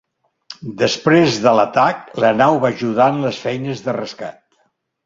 [0.79, 4.43] Després de l'atac, la nau va ajudar en les feines de rescat.